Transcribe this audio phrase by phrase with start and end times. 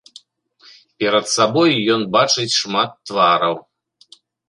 [1.03, 3.53] Перад сабою ён бачыць шмат твараў.